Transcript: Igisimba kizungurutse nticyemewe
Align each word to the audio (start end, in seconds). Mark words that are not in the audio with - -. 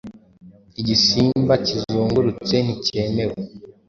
Igisimba 0.81 1.53
kizungurutse 1.65 2.55
nticyemewe 2.65 3.37